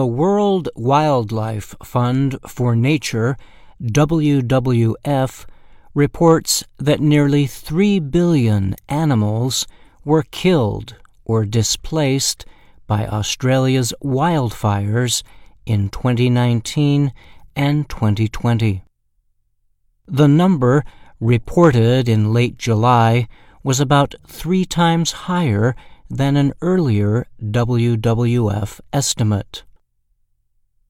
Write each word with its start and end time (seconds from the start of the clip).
The 0.00 0.06
World 0.06 0.70
Wildlife 0.76 1.74
Fund 1.84 2.38
for 2.46 2.74
Nature, 2.74 3.36
WWF, 3.82 5.44
reports 5.92 6.64
that 6.78 7.00
nearly 7.00 7.46
3 7.46 7.98
billion 7.98 8.76
animals 8.88 9.66
were 10.02 10.22
killed 10.22 10.96
or 11.26 11.44
displaced 11.44 12.46
by 12.86 13.06
Australia's 13.06 13.92
wildfires 14.02 15.22
in 15.66 15.90
2019 15.90 17.12
and 17.54 17.86
2020. 17.86 18.82
The 20.06 20.28
number 20.28 20.82
reported 21.20 22.08
in 22.08 22.32
late 22.32 22.56
July 22.56 23.28
was 23.62 23.80
about 23.80 24.14
three 24.26 24.64
times 24.64 25.12
higher 25.28 25.76
than 26.08 26.38
an 26.38 26.54
earlier 26.62 27.26
WWF 27.42 28.80
estimate. 28.94 29.62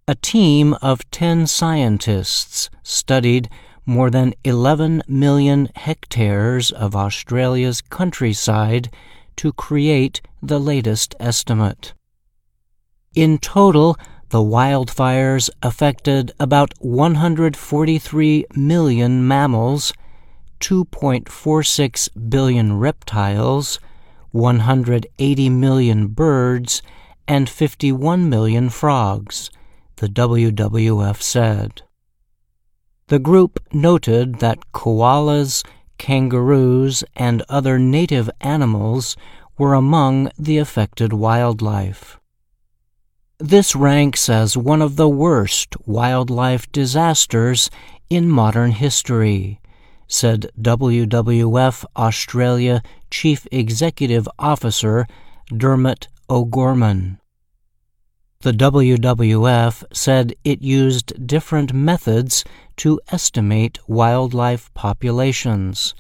A 0.08 0.14
team 0.14 0.74
of 0.82 1.08
10 1.10 1.46
scientists 1.46 2.70
studied 2.82 3.48
more 3.86 4.10
than 4.10 4.34
11 4.45 5.02
million 5.08 5.68
hectares 5.74 6.70
of 6.70 6.96
Australia's 6.96 7.80
countryside 7.80 8.91
to 9.36 9.52
create 9.52 10.20
the 10.42 10.58
latest 10.60 11.14
estimate. 11.18 11.94
In 13.14 13.38
total, 13.38 13.96
the 14.30 14.38
wildfires 14.38 15.50
affected 15.62 16.30
about 16.38 16.72
143 16.78 18.46
million 18.55 19.27
mammals, 19.27 19.92
2.46 20.60 22.30
billion 22.30 22.78
reptiles, 22.78 23.80
180 24.30 25.48
million 25.48 26.06
birds, 26.06 26.82
and 27.27 27.48
51 27.48 28.28
million 28.28 28.70
frogs, 28.70 29.50
the 30.00 30.09
WWF 30.09 31.20
said. 31.20 31.82
The 33.08 33.19
group 33.19 33.62
noted 33.70 34.36
that 34.36 34.72
koalas, 34.72 35.62
kangaroos, 35.98 37.05
and 37.14 37.42
other 37.50 37.78
native 37.78 38.30
animals 38.41 39.14
were 39.58 39.75
among 39.75 40.30
the 40.38 40.56
affected 40.56 41.12
wildlife. 41.12 42.19
This 43.38 43.77
ranks 43.77 44.30
as 44.30 44.56
one 44.56 44.80
of 44.80 44.97
the 44.97 45.08
worst 45.08 45.77
wildlife 45.86 46.72
disasters 46.72 47.69
in 48.08 48.27
modern 48.27 48.70
history, 48.70 49.60
said 50.08 50.50
WWF 50.58 51.84
Australia 51.94 52.82
Chief 53.10 53.47
Executive 53.53 54.27
Officer 54.38 55.06
Dermot 55.55 56.08
O'Gorman. 56.30 57.19
The 58.42 58.52
WWF 58.52 59.84
said 59.92 60.34
it 60.44 60.62
used 60.62 61.27
different 61.27 61.74
methods 61.74 62.42
to 62.78 62.98
estimate 63.12 63.78
wildlife 63.86 64.72
populations, 64.72 65.94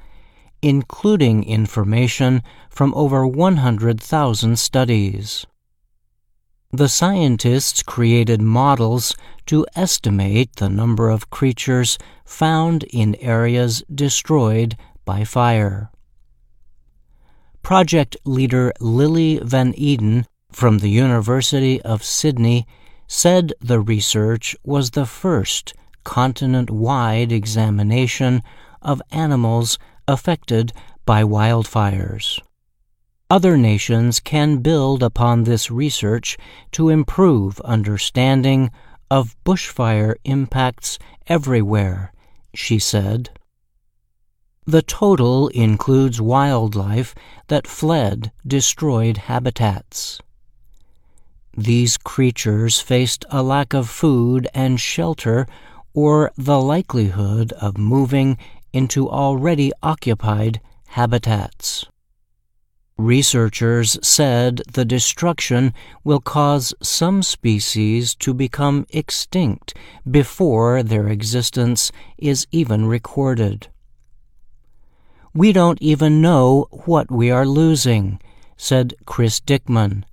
including 0.62 1.44
information 1.44 2.42
from 2.70 2.94
over 2.94 3.26
100,000 3.26 4.58
studies. 4.58 5.46
The 6.72 6.88
scientists 6.88 7.82
created 7.82 8.40
models 8.40 9.14
to 9.44 9.66
estimate 9.76 10.56
the 10.56 10.70
number 10.70 11.10
of 11.10 11.28
creatures 11.28 11.98
found 12.24 12.84
in 12.84 13.16
areas 13.16 13.84
destroyed 13.94 14.78
by 15.04 15.24
fire. 15.24 15.90
Project 17.62 18.16
leader 18.24 18.72
Lily 18.80 19.40
Van 19.42 19.74
Eden 19.76 20.24
from 20.52 20.78
the 20.78 20.90
University 20.90 21.80
of 21.82 22.02
Sydney 22.04 22.66
said 23.06 23.52
the 23.60 23.80
research 23.80 24.54
was 24.64 24.90
the 24.90 25.06
first 25.06 25.74
continent 26.04 26.70
wide 26.70 27.32
examination 27.32 28.42
of 28.82 29.02
animals 29.10 29.78
affected 30.06 30.72
by 31.04 31.22
wildfires. 31.22 32.38
Other 33.28 33.56
nations 33.56 34.18
can 34.18 34.58
build 34.58 35.02
upon 35.02 35.44
this 35.44 35.70
research 35.70 36.36
to 36.72 36.88
improve 36.88 37.60
understanding 37.60 38.70
of 39.10 39.36
bushfire 39.44 40.14
impacts 40.24 40.98
everywhere, 41.26 42.12
she 42.54 42.78
said. 42.78 43.30
The 44.66 44.82
total 44.82 45.48
includes 45.48 46.20
wildlife 46.20 47.14
that 47.48 47.66
fled 47.66 48.30
destroyed 48.46 49.16
habitats. 49.16 50.20
These 51.56 51.96
creatures 51.96 52.80
faced 52.80 53.24
a 53.30 53.42
lack 53.42 53.74
of 53.74 53.88
food 53.88 54.48
and 54.54 54.80
shelter 54.80 55.46
or 55.92 56.32
the 56.36 56.60
likelihood 56.60 57.52
of 57.54 57.76
moving 57.76 58.38
into 58.72 59.10
already 59.10 59.72
occupied 59.82 60.60
habitats. 60.88 61.86
Researchers 62.96 63.98
said 64.02 64.60
the 64.72 64.84
destruction 64.84 65.72
will 66.04 66.20
cause 66.20 66.74
some 66.82 67.22
species 67.22 68.14
to 68.16 68.34
become 68.34 68.86
extinct 68.90 69.74
before 70.08 70.82
their 70.82 71.08
existence 71.08 71.90
is 72.18 72.46
even 72.52 72.84
recorded. 72.84 73.68
We 75.32 75.52
don't 75.52 75.80
even 75.80 76.20
know 76.20 76.66
what 76.70 77.10
we 77.10 77.30
are 77.30 77.46
losing, 77.46 78.20
said 78.56 78.94
Chris 79.06 79.40
Dickman, 79.40 80.04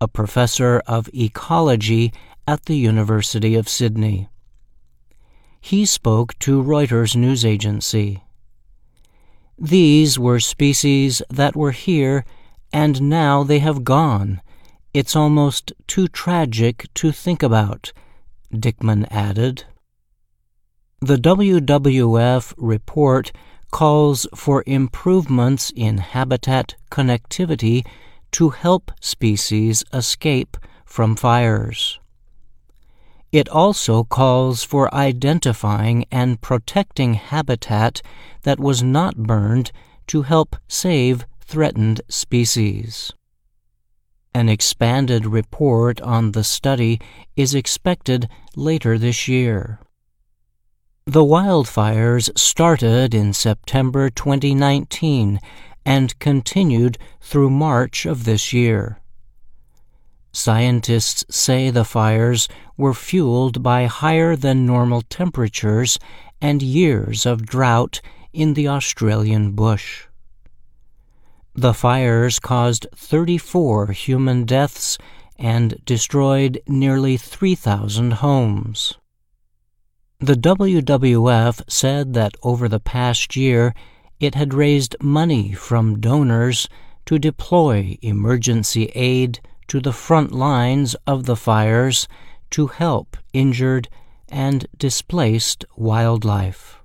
a 0.00 0.08
professor 0.08 0.82
of 0.86 1.08
ecology 1.14 2.12
at 2.46 2.66
the 2.66 2.76
University 2.76 3.54
of 3.54 3.68
Sydney. 3.68 4.28
He 5.60 5.84
spoke 5.84 6.38
to 6.40 6.62
Reuters 6.62 7.16
news 7.16 7.44
agency. 7.44 8.22
These 9.58 10.18
were 10.18 10.38
species 10.38 11.22
that 11.30 11.56
were 11.56 11.72
here 11.72 12.24
and 12.72 13.02
now 13.02 13.42
they 13.42 13.58
have 13.60 13.84
gone. 13.84 14.42
It's 14.92 15.16
almost 15.16 15.72
too 15.86 16.08
tragic 16.08 16.86
to 16.94 17.12
think 17.12 17.42
about, 17.42 17.92
Dickman 18.52 19.06
added. 19.10 19.64
The 21.00 21.16
WWF 21.16 22.54
report 22.56 23.32
calls 23.70 24.26
for 24.34 24.62
improvements 24.66 25.72
in 25.74 25.98
habitat 25.98 26.76
connectivity 26.90 27.84
to 28.36 28.50
help 28.50 28.92
species 29.00 29.82
escape 29.94 30.58
from 30.84 31.16
fires. 31.16 31.98
It 33.32 33.48
also 33.48 34.04
calls 34.04 34.62
for 34.62 34.94
identifying 34.94 36.04
and 36.12 36.42
protecting 36.42 37.14
habitat 37.14 38.02
that 38.42 38.60
was 38.60 38.82
not 38.82 39.16
burned 39.16 39.72
to 40.08 40.20
help 40.20 40.54
save 40.68 41.24
threatened 41.40 42.02
species. 42.10 43.10
An 44.34 44.50
expanded 44.50 45.24
report 45.24 45.98
on 46.02 46.32
the 46.32 46.44
study 46.44 47.00
is 47.36 47.54
expected 47.54 48.28
later 48.54 48.98
this 48.98 49.26
year. 49.26 49.80
The 51.06 51.24
wildfires 51.24 52.36
started 52.36 53.14
in 53.14 53.32
September 53.32 54.10
2019 54.10 55.40
and 55.86 56.18
continued 56.18 56.98
through 57.20 57.48
March 57.48 58.04
of 58.04 58.24
this 58.24 58.52
year. 58.52 58.98
Scientists 60.32 61.24
say 61.30 61.70
the 61.70 61.84
fires 61.84 62.48
were 62.76 62.92
fueled 62.92 63.62
by 63.62 63.86
higher 63.86 64.36
than 64.36 64.66
normal 64.66 65.00
temperatures 65.00 65.98
and 66.42 66.60
years 66.60 67.24
of 67.24 67.46
drought 67.46 68.02
in 68.32 68.52
the 68.52 68.68
Australian 68.68 69.52
bush. 69.52 70.06
The 71.54 71.72
fires 71.72 72.38
caused 72.38 72.86
34 72.94 73.92
human 73.92 74.44
deaths 74.44 74.98
and 75.38 75.80
destroyed 75.86 76.60
nearly 76.66 77.16
3,000 77.16 78.14
homes. 78.14 78.98
The 80.18 80.34
WWF 80.34 81.62
said 81.68 82.14
that 82.14 82.34
over 82.42 82.68
the 82.68 82.80
past 82.80 83.36
year 83.36 83.74
it 84.20 84.34
had 84.34 84.54
raised 84.54 84.96
money 85.00 85.52
from 85.52 86.00
donors 86.00 86.68
to 87.06 87.18
deploy 87.18 87.96
emergency 88.02 88.86
aid 88.94 89.40
to 89.68 89.80
the 89.80 89.92
front 89.92 90.32
lines 90.32 90.96
of 91.06 91.26
the 91.26 91.36
fires 91.36 92.08
to 92.50 92.68
help 92.68 93.16
injured 93.32 93.88
and 94.28 94.66
displaced 94.76 95.64
wildlife. 95.76 96.80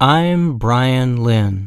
I'm 0.00 0.56
Bryan 0.56 1.22
Lynn. 1.22 1.58